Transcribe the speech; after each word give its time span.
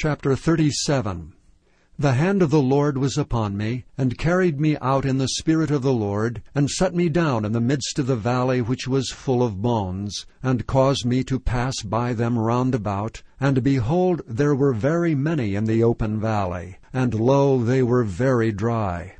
Chapter 0.00 0.36
37 0.36 1.32
The 1.98 2.12
hand 2.12 2.40
of 2.40 2.50
the 2.50 2.62
Lord 2.62 2.96
was 2.98 3.18
upon 3.18 3.56
me, 3.56 3.84
and 3.96 4.16
carried 4.16 4.60
me 4.60 4.76
out 4.80 5.04
in 5.04 5.18
the 5.18 5.26
Spirit 5.26 5.72
of 5.72 5.82
the 5.82 5.92
Lord, 5.92 6.40
and 6.54 6.70
set 6.70 6.94
me 6.94 7.08
down 7.08 7.44
in 7.44 7.50
the 7.50 7.60
midst 7.60 7.98
of 7.98 8.06
the 8.06 8.14
valley 8.14 8.62
which 8.62 8.86
was 8.86 9.10
full 9.10 9.42
of 9.42 9.60
bones, 9.60 10.24
and 10.40 10.68
caused 10.68 11.04
me 11.04 11.24
to 11.24 11.40
pass 11.40 11.82
by 11.82 12.12
them 12.12 12.38
round 12.38 12.76
about. 12.76 13.24
And 13.40 13.64
behold, 13.64 14.22
there 14.28 14.54
were 14.54 14.72
very 14.72 15.16
many 15.16 15.56
in 15.56 15.64
the 15.64 15.82
open 15.82 16.20
valley, 16.20 16.76
and 16.92 17.12
lo, 17.12 17.64
they 17.64 17.82
were 17.82 18.04
very 18.04 18.52
dry. 18.52 19.16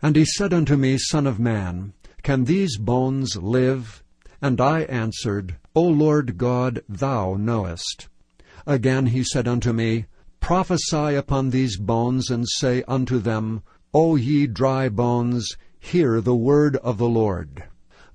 And 0.00 0.14
he 0.14 0.24
said 0.24 0.54
unto 0.54 0.76
me, 0.76 0.96
Son 0.96 1.26
of 1.26 1.40
man, 1.40 1.92
can 2.22 2.44
these 2.44 2.78
bones 2.78 3.34
live? 3.34 4.04
And 4.40 4.60
I 4.60 4.82
answered, 4.82 5.56
O 5.74 5.82
Lord 5.82 6.38
God, 6.38 6.84
thou 6.88 7.34
knowest. 7.34 8.06
Again 8.64 9.06
he 9.06 9.24
said 9.24 9.48
unto 9.48 9.72
me, 9.72 10.06
Prophesy 10.40 11.14
upon 11.14 11.50
these 11.50 11.76
bones, 11.76 12.30
and 12.30 12.46
say 12.48 12.82
unto 12.88 13.18
them, 13.18 13.62
O 13.94 14.16
ye 14.16 14.46
dry 14.46 14.88
bones, 14.88 15.56
hear 15.78 16.20
the 16.20 16.34
word 16.34 16.76
of 16.76 16.98
the 16.98 17.08
Lord. 17.08 17.64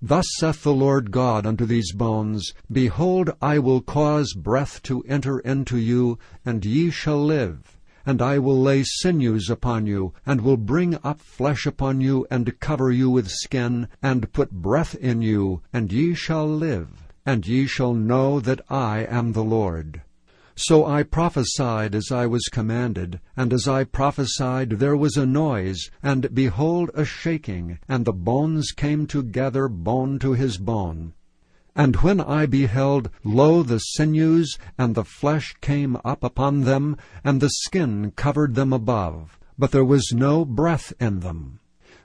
Thus 0.02 0.26
saith 0.38 0.62
the 0.62 0.74
Lord 0.74 1.12
God 1.12 1.46
unto 1.46 1.66
these 1.66 1.92
bones, 1.92 2.54
Behold, 2.72 3.32
I 3.42 3.60
will 3.60 3.82
cause 3.82 4.34
breath 4.34 4.84
to 4.84 5.02
enter 5.04 5.40
into 5.40 5.78
you, 5.78 6.20
and 6.46 6.64
ye 6.64 6.92
shall 6.92 7.24
live. 7.24 7.78
And 8.06 8.22
I 8.22 8.38
will 8.38 8.62
lay 8.62 8.84
sinews 8.84 9.50
upon 9.50 9.88
you, 9.88 10.14
and 10.26 10.42
will 10.42 10.58
bring 10.58 10.98
up 11.04 11.20
flesh 11.20 11.66
upon 11.66 12.02
you, 12.02 12.28
and 12.30 12.60
cover 12.60 12.92
you 12.92 13.10
with 13.10 13.30
skin, 13.30 13.88
and 14.04 14.32
put 14.32 14.52
breath 14.52 14.94
in 14.96 15.22
you, 15.22 15.62
and 15.74 15.92
ye 15.92 16.14
shall 16.14 16.48
live. 16.48 17.08
And 17.26 17.48
ye 17.48 17.66
shall 17.66 17.94
know 17.94 18.40
that 18.40 18.62
I 18.70 19.06
am 19.10 19.32
the 19.32 19.44
Lord. 19.44 20.02
So 20.58 20.86
I 20.86 21.04
prophesied 21.04 21.94
as 21.94 22.14
I 22.14 22.28
was 22.28 22.48
commanded, 22.50 23.20
and 23.36 23.52
as 23.52 23.68
I 23.68 23.84
prophesied 23.84 24.72
there 24.72 24.96
was 24.96 25.18
a 25.18 25.26
noise, 25.26 25.90
and 26.02 26.34
behold 26.34 26.92
a 26.94 27.04
shaking, 27.04 27.78
and 27.90 28.06
the 28.06 28.14
bones 28.14 28.72
came 28.72 29.06
together 29.06 29.68
bone 29.68 30.18
to 30.20 30.32
his 30.32 30.58
bone. 30.58 31.14
And 31.76 31.98
when 31.98 32.22
I 32.22 32.46
beheld, 32.46 33.10
lo, 33.26 33.64
the 33.64 33.80
sinews 33.80 34.58
and 34.78 34.96
the 34.96 35.04
flesh 35.04 35.54
came 35.60 35.98
up 36.06 36.24
upon 36.24 36.62
them, 36.62 36.96
and 37.22 37.42
the 37.42 37.50
skin 37.50 38.12
covered 38.16 38.56
them 38.56 38.72
above, 38.72 39.38
but 39.58 39.72
there 39.72 39.84
was 39.84 40.14
no 40.14 40.46
breath 40.46 40.94
in 41.02 41.20
them. 41.20 41.60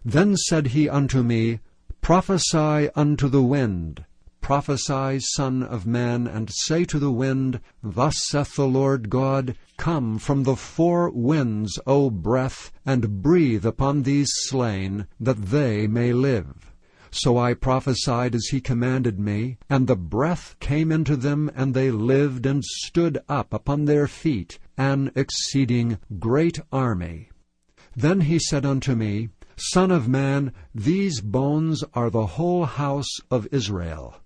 Then 0.05 0.37
said 0.37 0.69
he 0.69 0.89
unto 0.89 1.23
me, 1.23 1.61
Prophesy 2.01 2.89
unto 2.97 3.29
the 3.29 3.43
wind, 3.43 4.05
Prophesy, 4.51 5.21
Son 5.21 5.63
of 5.63 5.87
man, 5.87 6.27
and 6.27 6.51
say 6.51 6.85
to 6.87 6.99
the 6.99 7.13
wind, 7.13 7.61
Thus 7.85 8.17
saith 8.31 8.57
the 8.57 8.67
Lord 8.67 9.09
God, 9.09 9.57
Come 9.77 10.19
from 10.19 10.43
the 10.43 10.57
four 10.57 11.09
winds, 11.09 11.79
O 11.87 12.11
breath, 12.11 12.73
and 12.85 13.23
breathe 13.23 13.65
upon 13.65 14.03
these 14.03 14.29
slain, 14.33 15.07
that 15.21 15.41
they 15.41 15.87
may 15.87 16.13
live. 16.13 16.73
So 17.13 17.39
I 17.39 17.55
prophesied 17.55 18.35
as 18.35 18.47
he 18.47 18.61
commanded 18.61 19.21
me, 19.21 19.59
and 19.69 19.87
the 19.87 19.95
breath 19.95 20.57
came 20.59 20.91
into 20.91 21.15
them, 21.15 21.53
and 21.55 21.73
they 21.73 21.93
lived 21.93 22.45
and 22.45 22.65
stood 22.65 23.19
up 23.29 23.55
upon 23.55 23.85
their 23.85 24.09
feet, 24.09 24.59
an 24.77 25.13
exceeding 25.15 25.99
great 26.19 26.59
army. 26.73 27.31
Then 27.95 28.23
he 28.23 28.41
said 28.41 28.67
unto 28.67 28.97
me, 28.97 29.29
Son 29.57 29.93
of 29.93 30.09
man, 30.09 30.53
these 30.75 31.21
bones 31.21 31.85
are 31.95 32.11
the 32.11 32.27
whole 32.27 32.65
house 32.65 33.21
of 33.31 33.47
Israel. 33.53 34.17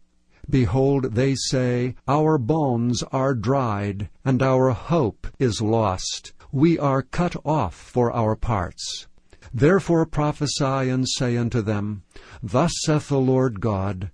Behold, 0.48 1.14
they 1.14 1.34
say, 1.34 1.94
Our 2.06 2.38
bones 2.38 3.02
are 3.12 3.34
dried, 3.34 4.10
and 4.24 4.42
our 4.42 4.70
hope 4.70 5.26
is 5.38 5.60
lost. 5.60 6.32
We 6.52 6.78
are 6.78 7.02
cut 7.02 7.36
off 7.44 7.74
for 7.74 8.12
our 8.12 8.36
parts. 8.36 9.06
Therefore 9.52 10.06
prophesy 10.06 10.88
and 10.90 11.08
say 11.08 11.36
unto 11.36 11.62
them, 11.62 12.02
Thus 12.42 12.72
saith 12.84 13.08
the 13.08 13.18
Lord 13.18 13.60
God, 13.60 14.10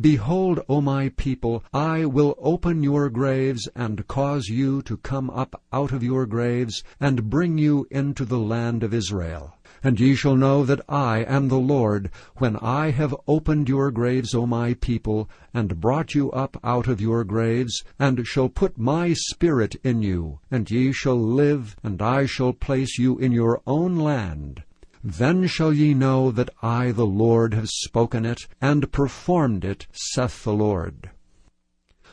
Behold, 0.00 0.60
O 0.68 0.80
my 0.80 1.08
people, 1.10 1.64
I 1.72 2.04
will 2.04 2.36
open 2.38 2.82
your 2.84 3.10
graves, 3.10 3.68
and 3.74 4.06
cause 4.06 4.46
you 4.46 4.80
to 4.82 4.96
come 4.96 5.28
up 5.30 5.60
out 5.72 5.92
of 5.92 6.04
your 6.04 6.24
graves, 6.24 6.84
and 7.00 7.28
bring 7.28 7.58
you 7.58 7.86
into 7.90 8.24
the 8.24 8.38
land 8.38 8.84
of 8.84 8.94
Israel. 8.94 9.54
And 9.82 10.00
ye 10.00 10.14
shall 10.14 10.36
know 10.36 10.64
that 10.64 10.80
I 10.88 11.20
am 11.20 11.48
the 11.48 11.58
Lord, 11.58 12.10
when 12.36 12.56
I 12.56 12.90
have 12.90 13.14
opened 13.26 13.68
your 13.68 13.90
graves, 13.90 14.34
O 14.34 14.46
my 14.46 14.74
people, 14.74 15.28
and 15.54 15.80
brought 15.80 16.14
you 16.14 16.30
up 16.32 16.56
out 16.64 16.88
of 16.88 17.00
your 17.00 17.22
graves, 17.24 17.84
and 17.98 18.26
shall 18.26 18.48
put 18.48 18.76
my 18.76 19.12
spirit 19.12 19.76
in 19.84 20.02
you, 20.02 20.40
and 20.50 20.70
ye 20.70 20.92
shall 20.92 21.20
live, 21.20 21.76
and 21.82 22.02
I 22.02 22.26
shall 22.26 22.52
place 22.52 22.98
you 22.98 23.18
in 23.18 23.32
your 23.32 23.62
own 23.66 23.96
land. 23.96 24.62
Then 25.04 25.46
shall 25.46 25.72
ye 25.72 25.94
know 25.94 26.32
that 26.32 26.50
I 26.60 26.90
the 26.90 27.06
Lord 27.06 27.54
have 27.54 27.68
spoken 27.68 28.26
it, 28.26 28.48
and 28.60 28.90
performed 28.90 29.64
it, 29.64 29.86
saith 29.92 30.42
the 30.42 30.52
Lord. 30.52 31.10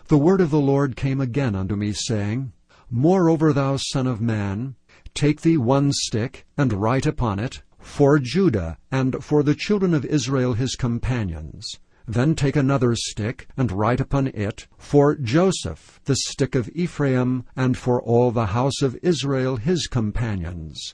The 0.07 0.19
word 0.19 0.39
of 0.39 0.51
the 0.51 0.59
Lord 0.59 0.95
came 0.95 1.19
again 1.19 1.55
unto 1.55 1.75
me, 1.75 1.93
saying, 1.93 2.53
Moreover, 2.91 3.51
thou 3.51 3.77
son 3.77 4.05
of 4.05 4.21
man, 4.21 4.75
Take 5.15 5.41
thee 5.41 5.55
one 5.55 5.93
stick, 5.93 6.45
and 6.57 6.73
write 6.73 7.05
upon 7.05 7.39
it, 7.39 7.63
For 7.79 8.19
Judah, 8.19 8.77
and 8.91 9.23
for 9.23 9.43
the 9.43 9.55
children 9.55 9.93
of 9.93 10.03
Israel 10.03 10.55
his 10.55 10.75
companions. 10.75 11.65
Then 12.05 12.35
take 12.35 12.57
another 12.57 12.95
stick, 12.97 13.47
and 13.55 13.71
write 13.71 14.01
upon 14.01 14.27
it, 14.27 14.67
For 14.77 15.15
Joseph, 15.15 16.01
the 16.03 16.17
stick 16.17 16.53
of 16.53 16.69
Ephraim, 16.75 17.45
and 17.55 17.77
for 17.77 18.01
all 18.01 18.31
the 18.31 18.47
house 18.47 18.81
of 18.81 18.99
Israel 19.01 19.55
his 19.55 19.87
companions. 19.87 20.93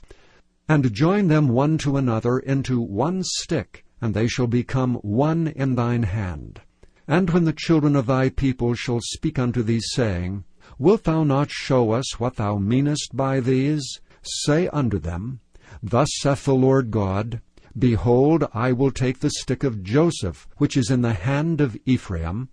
And 0.68 0.92
join 0.92 1.26
them 1.26 1.48
one 1.48 1.76
to 1.78 1.96
another 1.96 2.38
into 2.38 2.80
one 2.80 3.24
stick, 3.24 3.84
and 4.00 4.14
they 4.14 4.28
shall 4.28 4.46
become 4.46 4.94
one 5.02 5.48
in 5.48 5.74
thine 5.74 6.04
hand. 6.04 6.60
And 7.08 7.28
when 7.30 7.42
the 7.42 7.52
children 7.52 7.96
of 7.96 8.06
thy 8.06 8.28
people 8.28 8.74
shall 8.74 9.00
speak 9.02 9.36
unto 9.36 9.64
thee, 9.64 9.80
saying, 9.80 10.44
Wilt 10.78 11.02
thou 11.02 11.24
not 11.24 11.50
show 11.50 11.90
us 11.90 12.20
what 12.20 12.36
thou 12.36 12.56
meanest 12.56 13.16
by 13.16 13.40
these? 13.40 13.82
Say 14.22 14.68
unto 14.68 14.98
them, 14.98 15.40
Thus 15.82 16.08
saith 16.20 16.44
the 16.44 16.54
Lord 16.54 16.90
God, 16.90 17.40
Behold, 17.76 18.44
I 18.54 18.72
will 18.72 18.90
take 18.90 19.18
the 19.20 19.30
stick 19.30 19.64
of 19.64 19.82
Joseph, 19.82 20.46
which 20.58 20.76
is 20.76 20.90
in 20.90 21.02
the 21.02 21.14
hand 21.14 21.60
of 21.60 21.76
Ephraim, 21.86 22.48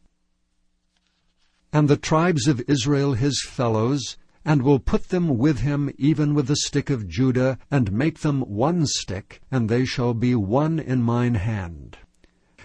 and 1.71 1.87
the 1.87 1.97
tribes 1.97 2.47
of 2.47 2.63
Israel 2.67 3.13
his 3.13 3.43
fellows, 3.47 4.17
and 4.43 4.63
will 4.63 4.79
put 4.79 5.09
them 5.09 5.37
with 5.37 5.59
him 5.59 5.91
even 5.97 6.33
with 6.33 6.47
the 6.47 6.55
stick 6.55 6.89
of 6.89 7.07
Judah, 7.07 7.59
and 7.69 7.91
make 7.91 8.19
them 8.19 8.41
one 8.41 8.87
stick, 8.87 9.41
and 9.51 9.69
they 9.69 9.85
shall 9.85 10.13
be 10.13 10.33
one 10.33 10.79
in 10.79 11.03
mine 11.03 11.35
hand. 11.35 11.97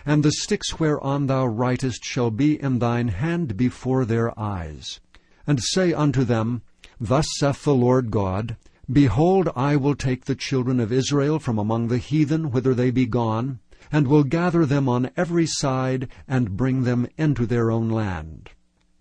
And 0.07 0.23
the 0.23 0.33
sticks 0.33 0.79
whereon 0.79 1.27
thou 1.27 1.47
writest 1.47 2.05
shall 2.05 2.31
be 2.31 2.61
in 2.61 2.79
thine 2.79 3.09
hand 3.09 3.57
before 3.57 4.05
their 4.05 4.39
eyes. 4.39 5.01
And 5.47 5.61
say 5.63 5.93
unto 5.93 6.25
them, 6.25 6.63
Thus 6.99 7.27
saith 7.39 7.65
the 7.65 7.75
Lord 7.75 8.11
God, 8.11 8.57
Behold, 8.93 9.49
I 9.57 9.77
will 9.77 9.95
take 9.95 10.27
the 10.27 10.35
children 10.35 10.79
of 10.79 10.93
Israel 10.93 11.39
from 11.39 11.59
among 11.59 11.89
the 11.89 11.97
heathen 11.99 12.51
whither 12.51 12.75
they 12.75 12.91
be 12.91 13.07
gone, 13.07 13.61
and 13.91 14.07
will 14.07 14.25
gather 14.25 14.67
them 14.67 14.91
on 14.91 15.11
every 15.17 15.47
side, 15.47 16.09
and 16.29 16.57
bring 16.57 16.85
them 16.85 17.07
into 17.17 17.47
their 17.47 17.71
own 17.71 17.89
land. 17.89 18.51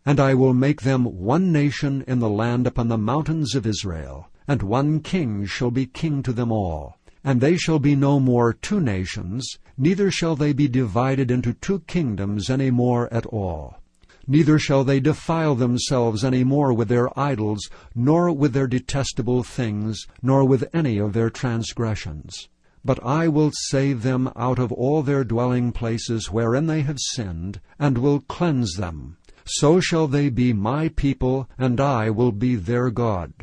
And 0.05 0.21
I 0.21 0.35
will 0.35 0.53
make 0.53 0.83
them 0.83 1.03
one 1.03 1.51
nation 1.51 2.03
in 2.07 2.19
the 2.19 2.29
land 2.29 2.65
upon 2.65 2.87
the 2.87 2.97
mountains 2.97 3.55
of 3.55 3.67
Israel, 3.67 4.29
and 4.47 4.63
one 4.63 5.01
king 5.01 5.45
shall 5.45 5.71
be 5.71 5.85
king 5.85 6.23
to 6.23 6.31
them 6.31 6.51
all. 6.51 6.97
And 7.23 7.41
they 7.41 7.57
shall 7.57 7.79
be 7.79 7.95
no 7.95 8.19
more 8.19 8.53
two 8.53 8.79
nations, 8.79 9.57
neither 9.77 10.11
shall 10.11 10.37
they 10.37 10.53
be 10.53 10.67
divided 10.69 11.29
into 11.29 11.53
two 11.53 11.79
kingdoms 11.87 12.49
any 12.49 12.71
more 12.71 13.13
at 13.13 13.25
all. 13.25 13.82
Neither 14.25 14.57
shall 14.57 14.83
they 14.83 14.99
defile 14.99 15.55
themselves 15.55 16.23
any 16.23 16.43
more 16.43 16.73
with 16.73 16.87
their 16.87 17.17
idols, 17.19 17.69
nor 17.93 18.31
with 18.31 18.53
their 18.53 18.67
detestable 18.67 19.43
things, 19.43 20.07
nor 20.21 20.45
with 20.45 20.69
any 20.73 20.97
of 20.97 21.13
their 21.13 21.29
transgressions. 21.29 22.47
But 22.85 23.03
I 23.03 23.27
will 23.27 23.51
save 23.53 24.01
them 24.01 24.31
out 24.35 24.59
of 24.59 24.71
all 24.71 25.03
their 25.03 25.23
dwelling 25.23 25.71
places 25.71 26.31
wherein 26.31 26.67
they 26.67 26.81
have 26.81 26.99
sinned, 26.99 27.59
and 27.77 27.97
will 27.97 28.21
cleanse 28.21 28.75
them. 28.75 29.17
So 29.45 29.81
shall 29.81 30.07
they 30.07 30.29
be 30.29 30.53
my 30.53 30.87
people, 30.87 31.49
and 31.57 31.81
I 31.81 32.09
will 32.09 32.31
be 32.31 32.55
their 32.55 32.89
God. 32.91 33.33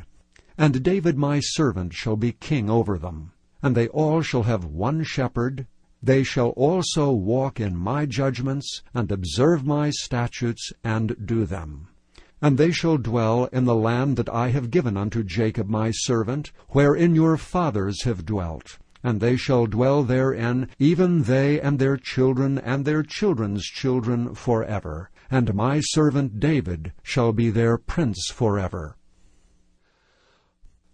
And 0.56 0.82
David 0.82 1.18
my 1.18 1.40
servant 1.40 1.92
shall 1.92 2.16
be 2.16 2.32
king 2.32 2.70
over 2.70 2.98
them. 2.98 3.32
And 3.62 3.74
they 3.74 3.88
all 3.88 4.22
shall 4.22 4.44
have 4.44 4.64
one 4.64 5.04
shepherd, 5.04 5.66
they 6.02 6.22
shall 6.22 6.50
also 6.50 7.10
walk 7.10 7.60
in 7.60 7.76
my 7.76 8.06
judgments, 8.06 8.82
and 8.94 9.12
observe 9.12 9.66
my 9.66 9.90
statutes, 9.90 10.72
and 10.82 11.14
do 11.26 11.44
them. 11.44 11.88
And 12.42 12.56
they 12.56 12.70
shall 12.70 12.96
dwell 12.96 13.44
in 13.52 13.66
the 13.66 13.74
land 13.74 14.16
that 14.16 14.30
I 14.30 14.48
have 14.48 14.70
given 14.70 14.96
unto 14.96 15.22
Jacob 15.22 15.68
my 15.68 15.90
servant, 15.90 16.52
wherein 16.70 17.14
your 17.14 17.36
fathers 17.36 18.04
have 18.04 18.24
dwelt. 18.24 18.78
And 19.02 19.20
they 19.20 19.36
shall 19.36 19.66
dwell 19.66 20.02
therein, 20.02 20.68
even 20.78 21.24
they 21.24 21.60
and 21.60 21.78
their 21.78 21.96
children 21.96 22.58
and 22.58 22.84
their 22.84 23.02
children's 23.02 23.64
children 23.64 24.34
forever. 24.34 25.10
And 25.30 25.54
my 25.54 25.80
servant 25.80 26.40
David 26.40 26.92
shall 27.02 27.32
be 27.32 27.50
their 27.50 27.78
prince 27.78 28.30
forever. 28.32 28.96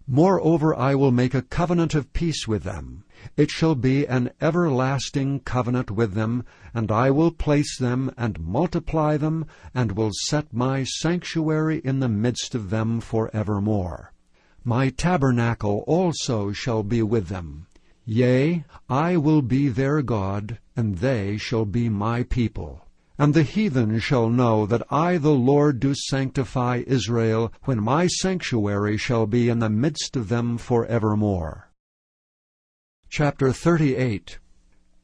Moreover 0.07 0.77
I 0.77 0.95
will 0.95 1.11
make 1.11 1.35
a 1.35 1.43
covenant 1.43 1.95
of 1.95 2.13
peace 2.13 2.47
with 2.47 2.63
them. 2.63 3.05
It 3.35 3.51
shall 3.51 3.75
be 3.75 4.07
an 4.07 4.31
everlasting 4.43 5.41
covenant 5.41 5.91
with 5.91 6.13
them, 6.13 6.45
and 6.75 6.93
I 6.93 7.11
will 7.11 7.31
place 7.31 7.79
them, 7.79 8.11
and 8.19 8.39
multiply 8.39 9.17
them, 9.17 9.47
and 9.75 9.93
will 9.93 10.11
set 10.13 10.53
my 10.53 10.85
sanctuary 10.85 11.81
in 11.83 12.01
the 12.01 12.11
midst 12.11 12.55
of 12.55 12.69
them 12.69 13.01
for 13.01 13.31
evermore. 13.35 14.13
My 14.65 14.91
tabernacle 14.91 15.83
also 15.87 16.53
shall 16.53 16.83
be 16.83 17.03
with 17.03 17.29
them. 17.29 17.69
Yea, 18.05 18.65
I 18.91 19.17
will 19.17 19.41
be 19.41 19.69
their 19.69 20.03
God, 20.03 20.59
and 20.77 20.99
they 20.99 21.39
shall 21.39 21.65
be 21.65 21.89
my 21.89 22.23
people. 22.23 22.83
And 23.19 23.33
the 23.33 23.45
heathen 23.45 23.99
shall 23.99 24.29
know 24.29 24.67
that 24.67 24.83
I 24.91 25.17
the 25.17 25.33
Lord 25.33 25.81
do 25.81 25.95
sanctify 25.95 26.85
Israel, 26.87 27.51
when 27.65 27.83
my 27.83 28.09
sanctuary 28.09 28.99
shall 28.99 29.27
be 29.27 29.49
in 29.49 29.59
the 29.59 29.71
midst 29.71 30.17
of 30.17 30.29
them 30.29 30.59
for 30.59 30.85
evermore. 30.85 31.71
Chapter 33.09 33.53
38 33.53 34.39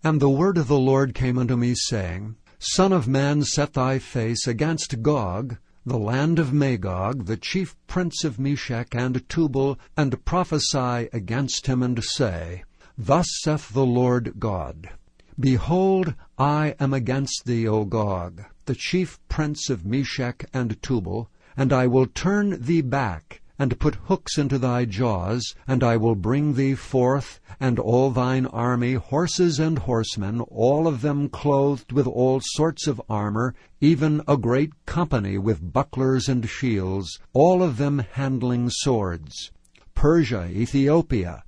And 0.04 0.20
the 0.20 0.28
word 0.28 0.58
of 0.58 0.66
the 0.66 0.78
Lord 0.78 1.14
came 1.14 1.38
unto 1.38 1.56
me, 1.56 1.74
saying, 1.74 2.36
Son 2.58 2.92
of 2.92 3.08
man, 3.08 3.42
set 3.42 3.72
thy 3.72 3.98
face 3.98 4.46
against 4.46 5.02
Gog, 5.02 5.56
the 5.86 5.98
land 5.98 6.38
of 6.38 6.52
Magog, 6.52 7.26
the 7.26 7.36
chief 7.36 7.76
prince 7.86 8.24
of 8.24 8.38
Meshech 8.38 8.94
and 8.94 9.26
Tubal, 9.28 9.78
and 9.96 10.24
prophesy 10.24 11.08
against 11.12 11.66
him, 11.66 11.82
and 11.82 12.02
say, 12.02 12.64
Thus 12.98 13.26
saith 13.42 13.72
the 13.72 13.86
Lord 13.86 14.34
God, 14.38 14.90
Behold, 15.38 16.14
I 16.36 16.74
am 16.78 16.92
against 16.92 17.46
thee, 17.46 17.66
O 17.66 17.84
Gog, 17.84 18.42
the 18.66 18.74
chief 18.74 19.18
prince 19.28 19.70
of 19.70 19.86
Meshech 19.86 20.44
and 20.52 20.80
Tubal, 20.82 21.30
and 21.56 21.72
I 21.72 21.86
will 21.86 22.06
turn 22.06 22.60
thee 22.62 22.82
back, 22.82 23.41
and 23.58 23.78
put 23.78 23.94
hooks 24.06 24.38
into 24.38 24.58
thy 24.58 24.84
jaws, 24.84 25.54
and 25.66 25.84
I 25.84 25.96
will 25.96 26.14
bring 26.14 26.54
thee 26.54 26.74
forth, 26.74 27.40
and 27.60 27.78
all 27.78 28.10
thine 28.10 28.46
army, 28.46 28.94
horses 28.94 29.58
and 29.58 29.78
horsemen, 29.78 30.40
all 30.40 30.86
of 30.86 31.00
them 31.00 31.28
clothed 31.28 31.92
with 31.92 32.06
all 32.06 32.40
sorts 32.42 32.86
of 32.86 33.00
armor, 33.08 33.54
even 33.80 34.22
a 34.26 34.36
great 34.36 34.72
company 34.86 35.38
with 35.38 35.72
bucklers 35.72 36.28
and 36.28 36.48
shields, 36.48 37.20
all 37.32 37.62
of 37.62 37.76
them 37.76 38.04
handling 38.12 38.70
swords. 38.70 39.50
Persia, 39.94 40.48
Ethiopia, 40.50 41.44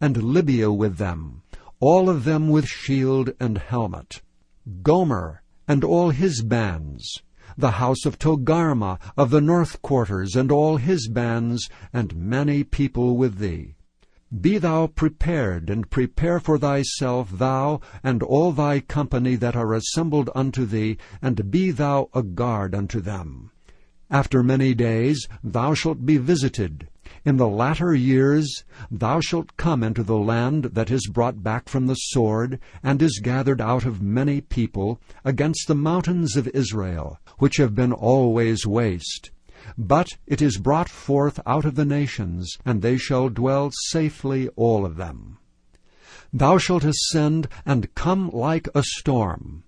and 0.00 0.22
Libya 0.22 0.72
with 0.72 0.96
them, 0.96 1.42
all 1.80 2.08
of 2.08 2.24
them 2.24 2.48
with 2.48 2.66
shield 2.66 3.30
and 3.40 3.58
helmet. 3.58 4.22
Gomer 4.82 5.42
and 5.66 5.84
all 5.84 6.10
his 6.10 6.42
bands, 6.42 7.22
the 7.60 7.72
house 7.72 8.04
of 8.04 8.18
Togarmah, 8.18 8.98
of 9.16 9.30
the 9.30 9.40
north 9.40 9.80
quarters 9.82 10.34
and 10.34 10.50
all 10.50 10.76
his 10.76 11.08
bands, 11.08 11.68
and 11.92 12.16
many 12.16 12.64
people 12.64 13.16
with 13.16 13.38
thee. 13.38 13.76
Be 14.40 14.58
thou 14.58 14.86
prepared, 14.86 15.70
and 15.70 15.90
prepare 15.90 16.38
for 16.38 16.56
thyself, 16.56 17.30
thou 17.32 17.80
and 18.04 18.22
all 18.22 18.52
thy 18.52 18.78
company 18.78 19.34
that 19.36 19.56
are 19.56 19.74
assembled 19.74 20.30
unto 20.34 20.64
thee, 20.64 20.98
and 21.20 21.50
be 21.50 21.70
thou 21.72 22.08
a 22.14 22.22
guard 22.22 22.74
unto 22.74 23.00
them. 23.00 23.50
After 24.08 24.42
many 24.42 24.74
days 24.74 25.26
thou 25.42 25.74
shalt 25.74 26.06
be 26.06 26.16
visited, 26.16 26.88
in 27.24 27.36
the 27.36 27.48
latter 27.48 27.94
years 27.94 28.64
thou 28.90 29.20
shalt 29.20 29.56
come 29.56 29.82
into 29.82 30.02
the 30.02 30.16
land 30.16 30.64
that 30.64 30.90
is 30.90 31.06
brought 31.06 31.42
back 31.42 31.68
from 31.68 31.86
the 31.86 31.94
sword, 31.94 32.58
and 32.82 33.02
is 33.02 33.20
gathered 33.22 33.60
out 33.60 33.84
of 33.84 34.00
many 34.00 34.40
people, 34.40 35.00
against 35.24 35.68
the 35.68 35.74
mountains 35.74 36.36
of 36.36 36.48
Israel, 36.48 37.18
which 37.38 37.56
have 37.56 37.74
been 37.74 37.92
always 37.92 38.66
waste. 38.66 39.30
But 39.76 40.08
it 40.26 40.40
is 40.40 40.58
brought 40.58 40.88
forth 40.88 41.38
out 41.46 41.64
of 41.64 41.74
the 41.74 41.84
nations, 41.84 42.56
and 42.64 42.80
they 42.80 42.96
shall 42.96 43.28
dwell 43.28 43.70
safely 43.88 44.48
all 44.56 44.86
of 44.86 44.96
them. 44.96 45.38
Thou 46.32 46.58
shalt 46.58 46.84
ascend 46.84 47.48
and 47.66 47.94
come 47.94 48.30
like 48.30 48.68
a 48.74 48.82
storm. 48.82 49.64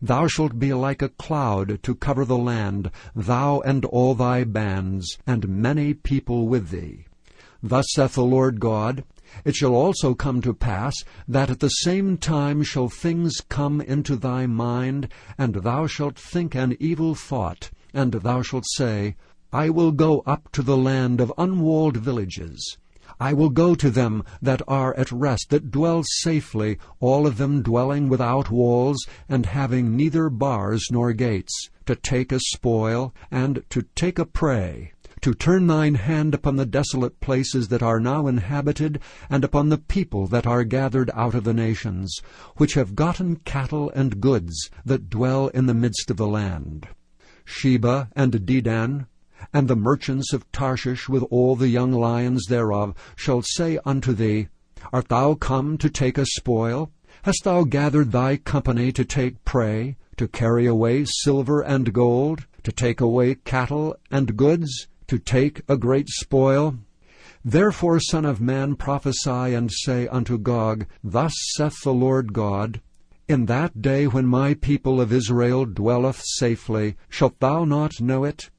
Thou 0.00 0.26
shalt 0.26 0.58
be 0.58 0.72
like 0.72 1.02
a 1.02 1.10
cloud 1.10 1.82
to 1.82 1.94
cover 1.94 2.24
the 2.24 2.38
land, 2.38 2.90
thou 3.14 3.60
and 3.60 3.84
all 3.84 4.14
thy 4.14 4.44
bands, 4.44 5.18
and 5.26 5.48
many 5.48 5.92
people 5.92 6.48
with 6.48 6.70
thee. 6.70 7.04
Thus 7.62 7.86
saith 7.92 8.14
the 8.14 8.24
Lord 8.24 8.60
God, 8.60 9.04
It 9.44 9.56
shall 9.56 9.74
also 9.74 10.14
come 10.14 10.40
to 10.42 10.54
pass, 10.54 10.94
that 11.28 11.50
at 11.50 11.60
the 11.60 11.68
same 11.68 12.16
time 12.18 12.62
shall 12.62 12.88
things 12.88 13.40
come 13.48 13.80
into 13.80 14.16
thy 14.16 14.46
mind, 14.46 15.08
and 15.38 15.54
thou 15.54 15.86
shalt 15.86 16.18
think 16.18 16.54
an 16.54 16.76
evil 16.80 17.14
thought, 17.14 17.70
and 17.92 18.12
thou 18.12 18.42
shalt 18.42 18.64
say, 18.66 19.16
I 19.52 19.70
will 19.70 19.92
go 19.92 20.22
up 20.26 20.50
to 20.52 20.62
the 20.62 20.76
land 20.76 21.20
of 21.20 21.32
unwalled 21.38 21.96
villages. 21.96 22.76
I 23.20 23.32
will 23.32 23.50
go 23.50 23.74
to 23.74 23.90
them 23.90 24.24
that 24.42 24.62
are 24.66 24.94
at 24.96 25.12
rest, 25.12 25.50
that 25.50 25.70
dwell 25.70 26.02
safely, 26.04 26.78
all 27.00 27.26
of 27.26 27.38
them 27.38 27.62
dwelling 27.62 28.08
without 28.08 28.50
walls, 28.50 29.06
and 29.28 29.46
having 29.46 29.96
neither 29.96 30.28
bars 30.28 30.88
nor 30.90 31.12
gates, 31.12 31.70
to 31.86 31.94
take 31.94 32.32
a 32.32 32.40
spoil, 32.40 33.14
and 33.30 33.62
to 33.70 33.82
take 33.94 34.18
a 34.18 34.24
prey, 34.24 34.92
to 35.20 35.32
turn 35.32 35.66
thine 35.66 35.94
hand 35.94 36.34
upon 36.34 36.56
the 36.56 36.66
desolate 36.66 37.18
places 37.20 37.68
that 37.68 37.82
are 37.82 38.00
now 38.00 38.26
inhabited, 38.26 39.00
and 39.30 39.44
upon 39.44 39.68
the 39.68 39.78
people 39.78 40.26
that 40.26 40.46
are 40.46 40.64
gathered 40.64 41.10
out 41.14 41.34
of 41.34 41.44
the 41.44 41.54
nations, 41.54 42.20
which 42.56 42.74
have 42.74 42.94
gotten 42.94 43.36
cattle 43.36 43.90
and 43.94 44.20
goods, 44.20 44.68
that 44.84 45.08
dwell 45.08 45.48
in 45.48 45.66
the 45.66 45.72
midst 45.72 46.10
of 46.10 46.16
the 46.16 46.26
land. 46.26 46.88
Sheba 47.44 48.10
and 48.16 48.44
Dedan, 48.44 49.06
and 49.54 49.68
the 49.68 49.76
merchants 49.76 50.32
of 50.32 50.50
Tarshish 50.50 51.08
with 51.08 51.22
all 51.30 51.54
the 51.54 51.68
young 51.68 51.92
lions 51.92 52.46
thereof 52.46 52.92
shall 53.14 53.40
say 53.40 53.78
unto 53.86 54.12
thee, 54.12 54.48
Art 54.92 55.08
thou 55.08 55.34
come 55.34 55.78
to 55.78 55.88
take 55.88 56.18
a 56.18 56.26
spoil? 56.26 56.90
Hast 57.22 57.44
thou 57.44 57.62
gathered 57.62 58.12
thy 58.12 58.36
company 58.36 58.90
to 58.92 59.04
take 59.04 59.44
prey, 59.44 59.96
to 60.16 60.28
carry 60.28 60.66
away 60.66 61.04
silver 61.06 61.62
and 61.62 61.92
gold, 61.92 62.46
to 62.64 62.72
take 62.72 63.00
away 63.00 63.36
cattle 63.36 63.96
and 64.10 64.36
goods, 64.36 64.88
to 65.06 65.18
take 65.18 65.62
a 65.68 65.76
great 65.76 66.08
spoil? 66.08 66.76
Therefore, 67.44 68.00
Son 68.00 68.24
of 68.24 68.40
man, 68.40 68.74
prophesy 68.74 69.54
and 69.54 69.70
say 69.70 70.08
unto 70.08 70.36
Gog, 70.36 70.86
Thus 71.04 71.32
saith 71.54 71.80
the 71.84 71.94
Lord 71.94 72.32
God, 72.32 72.80
In 73.28 73.46
that 73.46 73.80
day 73.80 74.06
when 74.06 74.26
my 74.26 74.54
people 74.54 75.00
of 75.00 75.12
Israel 75.12 75.64
dwelleth 75.64 76.22
safely, 76.24 76.96
shalt 77.08 77.38
thou 77.38 77.64
not 77.64 78.00
know 78.00 78.24
it? 78.24 78.50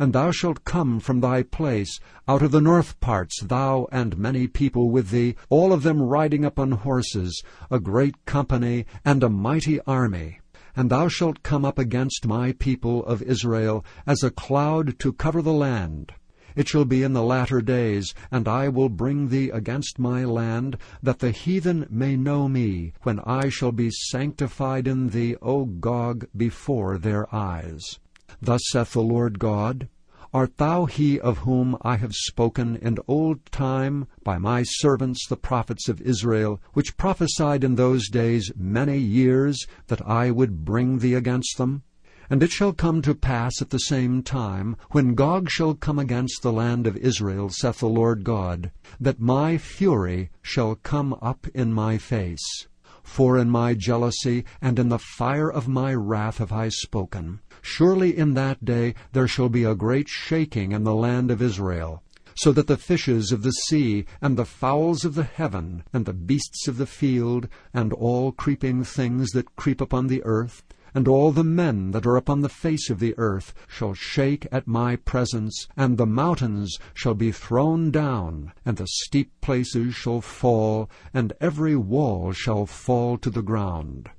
And 0.00 0.14
thou 0.14 0.30
shalt 0.30 0.64
come 0.64 0.98
from 0.98 1.20
thy 1.20 1.42
place, 1.42 2.00
out 2.26 2.40
of 2.40 2.52
the 2.52 2.60
north 2.62 2.98
parts, 3.00 3.42
thou 3.42 3.86
and 3.92 4.16
many 4.16 4.46
people 4.46 4.88
with 4.90 5.10
thee, 5.10 5.34
all 5.50 5.74
of 5.74 5.82
them 5.82 6.00
riding 6.00 6.42
upon 6.42 6.70
horses, 6.70 7.42
a 7.70 7.78
great 7.78 8.24
company 8.24 8.86
and 9.04 9.22
a 9.22 9.28
mighty 9.28 9.78
army. 9.82 10.40
And 10.74 10.88
thou 10.88 11.08
shalt 11.08 11.42
come 11.42 11.66
up 11.66 11.78
against 11.78 12.26
my 12.26 12.52
people 12.52 13.04
of 13.04 13.20
Israel 13.20 13.84
as 14.06 14.22
a 14.22 14.30
cloud 14.30 14.98
to 15.00 15.12
cover 15.12 15.42
the 15.42 15.52
land. 15.52 16.14
It 16.56 16.66
shall 16.66 16.86
be 16.86 17.02
in 17.02 17.12
the 17.12 17.22
latter 17.22 17.60
days, 17.60 18.14
and 18.30 18.48
I 18.48 18.70
will 18.70 18.88
bring 18.88 19.28
thee 19.28 19.50
against 19.50 19.98
my 19.98 20.24
land, 20.24 20.78
that 21.02 21.18
the 21.18 21.30
heathen 21.30 21.86
may 21.90 22.16
know 22.16 22.48
me, 22.48 22.94
when 23.02 23.20
I 23.20 23.50
shall 23.50 23.70
be 23.70 23.90
sanctified 23.90 24.88
in 24.88 25.10
thee, 25.10 25.36
O 25.42 25.66
Gog, 25.66 26.26
before 26.34 26.96
their 26.96 27.32
eyes. 27.34 27.98
Thus 28.40 28.62
saith 28.70 28.92
the 28.92 29.02
Lord 29.02 29.38
God, 29.38 29.88
Art 30.32 30.58
thou 30.58 30.84
he 30.84 31.18
of 31.18 31.38
whom 31.38 31.76
I 31.82 31.96
have 31.96 32.14
spoken 32.14 32.76
in 32.76 32.98
old 33.08 33.44
time 33.46 34.06
by 34.22 34.38
my 34.38 34.62
servants 34.62 35.26
the 35.26 35.36
prophets 35.36 35.88
of 35.88 36.00
Israel, 36.00 36.60
which 36.72 36.96
prophesied 36.96 37.64
in 37.64 37.74
those 37.74 38.08
days 38.08 38.52
many 38.56 38.96
years 38.96 39.66
that 39.88 40.06
I 40.06 40.30
would 40.30 40.64
bring 40.64 41.00
thee 41.00 41.14
against 41.14 41.58
them? 41.58 41.82
And 42.30 42.44
it 42.44 42.52
shall 42.52 42.72
come 42.72 43.02
to 43.02 43.12
pass 43.12 43.60
at 43.60 43.70
the 43.70 43.78
same 43.78 44.22
time, 44.22 44.76
when 44.92 45.16
Gog 45.16 45.50
shall 45.50 45.74
come 45.74 45.98
against 45.98 46.42
the 46.42 46.52
land 46.52 46.86
of 46.86 46.96
Israel, 46.96 47.48
saith 47.48 47.80
the 47.80 47.88
Lord 47.88 48.22
God, 48.22 48.70
that 49.00 49.18
my 49.18 49.58
fury 49.58 50.30
shall 50.42 50.76
come 50.76 51.12
up 51.20 51.48
in 51.54 51.72
my 51.72 51.98
face. 51.98 52.68
For 53.02 53.38
in 53.38 53.50
my 53.50 53.74
jealousy 53.74 54.44
and 54.60 54.78
in 54.78 54.88
the 54.88 54.98
fire 54.98 55.50
of 55.50 55.68
my 55.68 55.94
wrath 55.94 56.38
have 56.38 56.52
I 56.52 56.68
spoken. 56.68 57.40
Surely 57.62 58.16
in 58.16 58.34
that 58.34 58.64
day 58.64 58.94
there 59.12 59.28
shall 59.28 59.48
be 59.48 59.64
a 59.64 59.74
great 59.74 60.08
shaking 60.08 60.72
in 60.72 60.84
the 60.84 60.94
land 60.94 61.30
of 61.30 61.42
Israel, 61.42 62.02
so 62.34 62.52
that 62.52 62.66
the 62.66 62.76
fishes 62.76 63.32
of 63.32 63.42
the 63.42 63.52
sea, 63.52 64.06
and 64.20 64.36
the 64.36 64.44
fowls 64.44 65.04
of 65.04 65.14
the 65.14 65.24
heaven, 65.24 65.82
and 65.92 66.06
the 66.06 66.12
beasts 66.12 66.68
of 66.68 66.76
the 66.76 66.86
field, 66.86 67.48
and 67.74 67.92
all 67.92 68.32
creeping 68.32 68.84
things 68.84 69.30
that 69.30 69.56
creep 69.56 69.80
upon 69.80 70.06
the 70.06 70.22
earth, 70.24 70.62
and 70.94 71.06
all 71.06 71.32
the 71.32 71.44
men 71.44 71.90
that 71.90 72.06
are 72.06 72.16
upon 72.16 72.40
the 72.40 72.48
face 72.48 72.90
of 72.90 72.98
the 72.98 73.14
earth 73.16 73.54
shall 73.68 73.94
shake 73.94 74.46
at 74.50 74.66
my 74.66 74.96
presence, 74.96 75.68
and 75.76 75.96
the 75.96 76.06
mountains 76.06 76.78
shall 76.94 77.14
be 77.14 77.32
thrown 77.32 77.90
down, 77.90 78.52
and 78.64 78.76
the 78.76 78.88
steep 78.88 79.32
places 79.40 79.94
shall 79.94 80.20
fall, 80.20 80.90
and 81.14 81.32
every 81.40 81.76
wall 81.76 82.32
shall 82.32 82.66
fall 82.66 83.16
to 83.18 83.30
the 83.30 83.42
ground. 83.42 84.10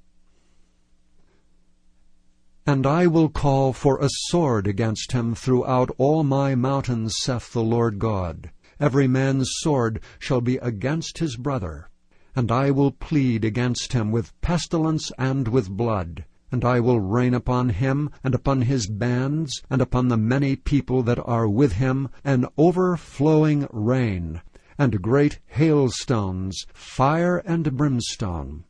And 2.65 2.85
I 2.85 3.07
will 3.07 3.27
call 3.27 3.73
for 3.73 3.99
a 3.99 4.07
sword 4.09 4.67
against 4.67 5.13
him 5.13 5.33
throughout 5.33 5.89
all 5.97 6.23
my 6.23 6.53
mountains, 6.53 7.15
saith 7.17 7.51
the 7.53 7.63
Lord 7.63 7.97
God. 7.97 8.51
Every 8.79 9.07
man's 9.07 9.49
sword 9.59 9.99
shall 10.19 10.41
be 10.41 10.57
against 10.57 11.17
his 11.17 11.37
brother. 11.37 11.89
And 12.35 12.51
I 12.51 12.71
will 12.71 12.91
plead 12.91 13.43
against 13.43 13.93
him 13.93 14.11
with 14.11 14.39
pestilence 14.41 15.11
and 15.17 15.47
with 15.47 15.69
blood. 15.69 16.25
And 16.51 16.65
I 16.65 16.79
will 16.79 16.99
rain 16.99 17.33
upon 17.33 17.69
him, 17.69 18.09
and 18.23 18.35
upon 18.35 18.63
his 18.63 18.87
bands, 18.87 19.61
and 19.69 19.81
upon 19.81 20.09
the 20.09 20.17
many 20.17 20.55
people 20.55 21.01
that 21.03 21.19
are 21.25 21.47
with 21.47 21.73
him, 21.73 22.09
an 22.23 22.45
overflowing 22.57 23.67
rain, 23.71 24.41
and 24.77 25.01
great 25.01 25.39
hailstones, 25.45 26.65
fire 26.73 27.37
and 27.45 27.77
brimstone. 27.77 28.65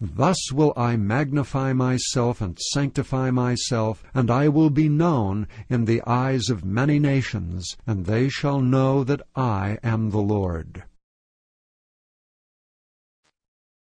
Thus 0.00 0.52
will 0.52 0.74
I 0.76 0.96
magnify 0.96 1.72
myself 1.72 2.40
and 2.42 2.58
sanctify 2.58 3.30
myself, 3.30 4.04
and 4.12 4.30
I 4.30 4.48
will 4.48 4.68
be 4.68 4.88
known 4.88 5.48
in 5.68 5.86
the 5.86 6.02
eyes 6.06 6.50
of 6.50 6.64
many 6.64 6.98
nations, 6.98 7.76
and 7.86 8.04
they 8.04 8.28
shall 8.28 8.60
know 8.60 9.04
that 9.04 9.22
I 9.34 9.78
am 9.82 10.10
the 10.10 10.20
Lord. 10.20 10.84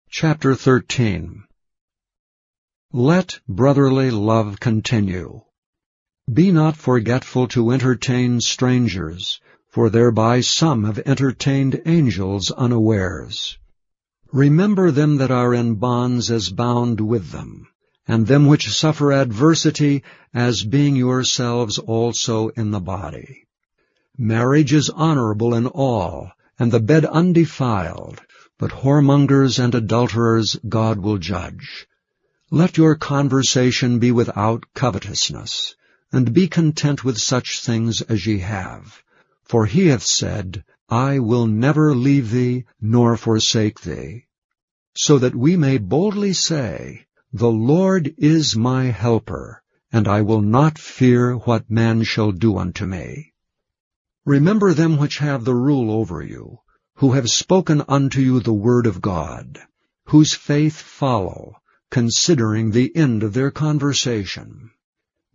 Chapter 0.10 0.55
13 0.55 1.43
Let 2.93 3.39
brotherly 3.48 4.12
love 4.12 4.60
continue. 4.60 5.43
Be 6.29 6.51
not 6.51 6.75
forgetful 6.75 7.48
to 7.48 7.71
entertain 7.71 8.41
strangers, 8.41 9.39
for 9.69 9.89
thereby 9.89 10.41
some 10.41 10.83
have 10.83 11.00
entertained 11.05 11.81
angels 11.86 12.51
unawares. 12.51 13.57
Remember 14.33 14.91
them 14.91 15.15
that 15.19 15.31
are 15.31 15.53
in 15.53 15.75
bonds 15.75 16.29
as 16.29 16.50
bound 16.50 17.00
with 17.00 17.31
them, 17.31 17.69
and 18.10 18.27
them 18.27 18.45
which 18.45 18.69
suffer 18.69 19.13
adversity 19.13 20.03
as 20.33 20.65
being 20.65 20.98
yourselves 20.98 21.77
also 21.77 22.50
in 22.50 22.71
the 22.71 22.81
body. 22.81 23.48
Marriage 24.17 24.74
is 24.74 24.89
honorable 24.89 25.53
in 25.53 25.65
all, 25.65 26.29
and 26.60 26.74
the 26.74 26.81
bed 26.81 27.05
undefiled, 27.05 28.19
but 28.57 28.71
whoremongers 28.71 29.63
and 29.63 29.74
adulterers 29.74 30.57
God 30.67 31.00
will 31.00 31.17
judge. 31.17 31.88
Let 32.53 32.77
your 32.77 32.96
conversation 32.96 34.00
be 34.00 34.12
without 34.12 34.65
covetousness, 34.74 35.74
and 36.12 36.34
be 36.34 36.50
content 36.50 37.01
with 37.01 37.17
such 37.17 37.62
things 37.62 38.01
as 38.01 38.27
ye 38.27 38.39
have. 38.39 39.01
For 39.46 39.67
he 39.67 39.88
hath 39.88 40.03
said, 40.03 40.65
I 40.89 41.20
will 41.20 41.48
never 41.48 41.96
leave 41.96 42.29
thee 42.29 42.65
nor 42.81 43.15
forsake 43.15 43.79
thee. 43.79 44.25
So 44.93 45.17
that 45.20 45.34
we 45.34 45.55
may 45.55 45.77
boldly 45.77 46.34
say, 46.34 47.05
The 47.31 47.50
Lord 47.50 48.13
is 48.17 48.53
my 48.53 48.88
helper, 48.88 49.63
and 49.89 50.05
I 50.05 50.22
will 50.22 50.41
not 50.41 50.77
fear 50.77 51.38
what 51.38 51.72
man 51.72 52.03
shall 52.03 52.34
do 52.34 52.58
unto 52.58 52.86
me. 52.86 53.31
Remember 54.25 54.74
them 54.74 54.98
which 54.98 55.20
have 55.20 55.46
the 55.46 55.55
rule 55.55 55.89
over 55.89 56.22
you, 56.22 56.60
who 56.96 57.13
have 57.13 57.29
spoken 57.29 57.81
unto 57.88 58.20
you 58.20 58.41
the 58.41 58.51
word 58.51 58.88
of 58.88 59.01
God, 59.01 59.58
whose 60.08 60.34
faith 60.34 60.75
follow, 60.75 61.61
considering 61.91 62.71
the 62.71 62.95
end 62.95 63.21
of 63.21 63.33
their 63.33 63.51
conversation. 63.51 64.71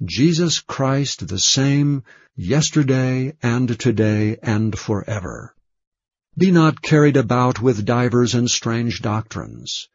Jesus 0.02 0.60
Christ 0.60 1.28
the 1.28 1.38
same 1.38 2.02
yesterday 2.34 3.34
and 3.42 3.78
today 3.78 4.38
and 4.42 4.78
forever. 4.78 5.54
Be 6.38 6.50
not 6.50 6.80
carried 6.82 7.16
about 7.16 7.60
with 7.60 7.84
divers 7.84 8.34
and 8.34 8.50
strange 8.50 9.02
doctrines. 9.02 9.88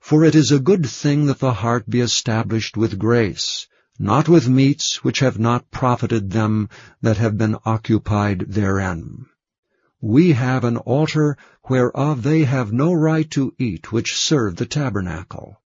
For 0.00 0.22
it 0.24 0.34
is 0.34 0.52
a 0.52 0.60
good 0.60 0.86
thing 0.86 1.26
that 1.26 1.38
the 1.38 1.54
heart 1.54 1.88
be 1.88 2.00
established 2.00 2.76
with 2.76 2.98
grace, 2.98 3.66
not 3.98 4.28
with 4.28 4.48
meats 4.48 5.04
which 5.04 5.20
have 5.20 5.38
not 5.38 5.70
profited 5.70 6.30
them 6.30 6.68
that 7.00 7.16
have 7.16 7.38
been 7.38 7.56
occupied 7.64 8.46
therein. 8.48 9.26
We 10.00 10.32
have 10.32 10.64
an 10.64 10.76
altar 10.76 11.38
whereof 11.70 12.22
they 12.22 12.44
have 12.44 12.70
no 12.70 12.92
right 12.92 13.30
to 13.30 13.54
eat 13.58 13.92
which 13.92 14.14
serve 14.14 14.56
the 14.56 14.66
tabernacle. 14.66 15.61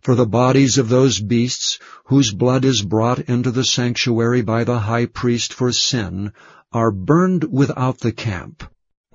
For 0.00 0.14
the 0.14 0.26
bodies 0.26 0.78
of 0.78 0.88
those 0.88 1.20
beasts 1.20 1.78
whose 2.04 2.32
blood 2.32 2.64
is 2.64 2.82
brought 2.82 3.18
into 3.20 3.50
the 3.50 3.64
sanctuary 3.64 4.42
by 4.42 4.64
the 4.64 4.78
high 4.78 5.06
priest 5.06 5.52
for 5.52 5.72
sin 5.72 6.32
are 6.72 6.90
burned 6.90 7.44
without 7.44 7.98
the 7.98 8.12
camp. 8.12 8.62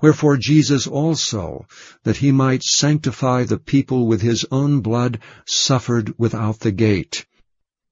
Wherefore 0.02 0.36
Jesus 0.36 0.86
also, 0.86 1.66
that 2.02 2.18
he 2.18 2.32
might 2.32 2.62
sanctify 2.62 3.44
the 3.44 3.58
people 3.58 4.06
with 4.06 4.20
his 4.20 4.44
own 4.50 4.80
blood, 4.80 5.20
suffered 5.46 6.14
without 6.18 6.60
the 6.60 6.72
gate. 6.72 7.24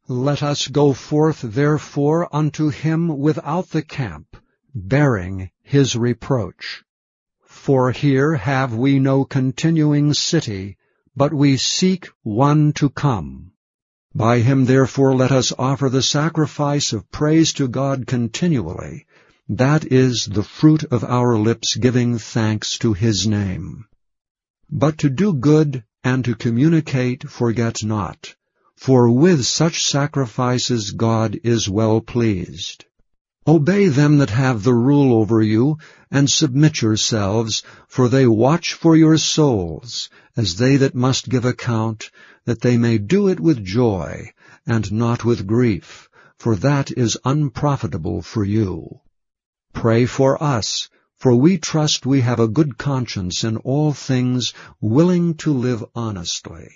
Let 0.09 0.43
us 0.43 0.69
go 0.69 0.93
forth 0.93 1.41
therefore 1.41 2.29
unto 2.35 2.69
him 2.69 3.19
without 3.19 3.71
the 3.71 3.83
camp, 3.83 4.37
bearing 4.75 5.51
his 5.63 5.97
reproach. 5.97 6.83
For 7.47 7.93
here 7.93 8.35
have 8.35 8.75
we 8.75 8.99
no 8.99 9.25
continuing 9.25 10.13
city, 10.13 10.77
but 11.17 11.33
we 11.33 11.57
seek 11.57 12.09
one 12.23 12.73
to 12.73 12.89
come. 12.89 13.53
By 14.15 14.41
him 14.41 14.67
therefore 14.67 15.15
let 15.15 15.33
us 15.33 15.53
offer 15.59 15.89
the 15.89 16.03
sacrifice 16.03 16.93
of 16.93 17.11
praise 17.11 17.53
to 17.55 17.69
God 17.69 18.07
continually, 18.07 19.07
that 19.49 19.85
is 19.91 20.27
the 20.27 20.43
fruit 20.43 20.85
of 20.85 21.05
our 21.05 21.39
lips 21.39 21.77
giving 21.77 22.19
thanks 22.19 22.79
to 22.79 22.93
his 22.93 23.27
name. 23.27 23.87
But 24.71 24.99
to 24.99 25.11
do 25.11 25.35
good 25.35 25.85
and 26.05 26.25
to 26.25 26.35
communicate 26.35 27.29
forget 27.29 27.85
not, 27.85 28.35
for 28.77 29.11
with 29.11 29.45
such 29.45 29.85
sacrifices 29.85 30.93
God 30.93 31.39
is 31.45 31.69
well 31.69 32.01
pleased. 32.01 32.87
Obey 33.45 33.89
them 33.89 34.19
that 34.19 34.31
have 34.31 34.63
the 34.63 34.73
rule 34.73 35.13
over 35.13 35.43
you, 35.43 35.77
and 36.13 36.31
submit 36.31 36.81
yourselves, 36.81 37.65
for 37.89 38.09
they 38.09 38.25
watch 38.25 38.73
for 38.73 38.95
your 38.95 39.19
souls, 39.19 40.09
as 40.37 40.55
they 40.57 40.77
that 40.77 40.95
must 40.95 41.29
give 41.29 41.45
account, 41.45 42.09
that 42.45 42.61
they 42.61 42.77
may 42.77 42.99
do 42.99 43.27
it 43.27 43.41
with 43.41 43.65
joy, 43.65 44.31
and 44.65 44.93
not 44.93 45.25
with 45.25 45.45
grief, 45.45 46.09
for 46.39 46.55
that 46.55 46.93
is 46.93 47.19
unprofitable 47.25 48.23
for 48.23 48.45
you. 48.45 49.01
Pray 49.73 50.07
for 50.07 50.41
us, 50.41 50.89
for 51.17 51.35
we 51.35 51.59
trust 51.59 52.07
we 52.07 52.21
have 52.21 52.39
a 52.39 52.47
good 52.47 52.79
conscience 52.79 53.43
in 53.43 53.57
all 53.57 53.93
things, 53.93 54.55
willing 54.81 55.35
to 55.35 55.53
live 55.53 55.85
honestly. 55.97 56.69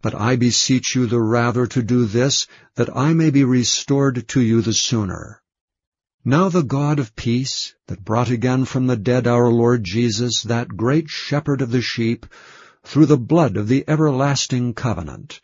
But 0.00 0.14
I 0.14 0.36
beseech 0.36 0.94
you 0.94 1.06
the 1.06 1.20
rather 1.20 1.66
to 1.66 1.82
do 1.82 2.04
this, 2.04 2.46
that 2.76 2.96
I 2.96 3.14
may 3.14 3.30
be 3.30 3.42
restored 3.42 4.28
to 4.28 4.40
you 4.40 4.62
the 4.62 4.74
sooner. 4.74 5.41
Now 6.24 6.48
the 6.48 6.62
God 6.62 7.00
of 7.00 7.16
peace, 7.16 7.74
that 7.88 8.04
brought 8.04 8.30
again 8.30 8.64
from 8.64 8.86
the 8.86 8.96
dead 8.96 9.26
our 9.26 9.50
Lord 9.50 9.82
Jesus, 9.82 10.42
that 10.44 10.76
great 10.76 11.08
shepherd 11.08 11.60
of 11.60 11.72
the 11.72 11.82
sheep, 11.82 12.26
through 12.84 13.06
the 13.06 13.18
blood 13.18 13.56
of 13.56 13.66
the 13.66 13.84
everlasting 13.88 14.74
covenant, 14.74 15.40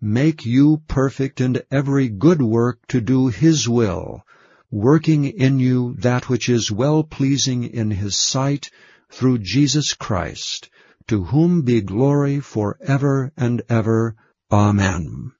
make 0.00 0.46
you 0.46 0.82
perfect 0.88 1.42
in 1.42 1.60
every 1.70 2.08
good 2.08 2.40
work 2.40 2.78
to 2.88 3.02
do 3.02 3.28
his 3.28 3.68
will, 3.68 4.22
working 4.70 5.26
in 5.26 5.58
you 5.58 5.96
that 5.98 6.30
which 6.30 6.48
is 6.48 6.72
well-pleasing 6.72 7.64
in 7.64 7.90
his 7.90 8.16
sight 8.16 8.70
through 9.10 9.36
Jesus 9.36 9.92
Christ, 9.92 10.70
to 11.08 11.24
whom 11.24 11.60
be 11.60 11.82
glory 11.82 12.40
for 12.40 12.78
ever 12.80 13.32
and 13.36 13.60
ever. 13.68 14.16
Amen. 14.50 15.32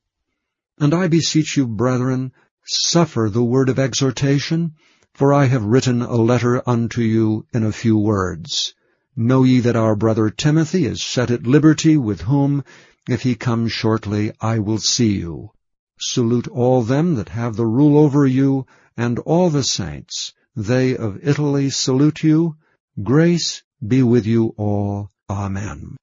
And 0.78 0.92
I 0.92 1.08
beseech 1.08 1.56
you, 1.56 1.66
brethren, 1.66 2.32
suffer 2.64 3.28
the 3.30 3.44
word 3.44 3.68
of 3.68 3.78
exhortation, 3.78 4.74
for 5.14 5.32
I 5.32 5.46
have 5.46 5.64
written 5.64 6.02
a 6.02 6.16
letter 6.16 6.62
unto 6.68 7.02
you 7.02 7.46
in 7.52 7.64
a 7.64 7.72
few 7.72 7.98
words. 7.98 8.74
Know 9.14 9.42
ye 9.42 9.60
that 9.60 9.76
our 9.76 9.94
brother 9.94 10.30
Timothy 10.30 10.86
is 10.86 11.02
set 11.02 11.30
at 11.30 11.46
liberty, 11.46 11.96
with 11.96 12.22
whom, 12.22 12.64
if 13.08 13.22
he 13.22 13.34
come 13.34 13.68
shortly, 13.68 14.32
I 14.40 14.58
will 14.58 14.78
see 14.78 15.18
you. 15.18 15.50
Salute 15.98 16.48
all 16.48 16.82
them 16.82 17.16
that 17.16 17.28
have 17.28 17.56
the 17.56 17.66
rule 17.66 17.98
over 17.98 18.26
you, 18.26 18.66
and 18.96 19.18
all 19.20 19.50
the 19.50 19.64
saints. 19.64 20.32
They 20.56 20.96
of 20.96 21.18
Italy 21.22 21.70
salute 21.70 22.22
you. 22.22 22.56
Grace 23.02 23.62
be 23.86 24.02
with 24.02 24.26
you 24.26 24.54
all. 24.56 25.10
Amen. 25.28 25.96